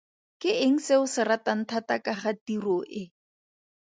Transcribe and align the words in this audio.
Ke 0.43 0.51
eng 0.67 0.77
se 0.85 0.95
o 1.01 1.03
se 1.13 1.21
ratang 1.29 1.61
thata 1.69 1.95
ka 2.05 2.13
ga 2.21 2.31
tiro 2.45 2.77
e? 3.01 3.03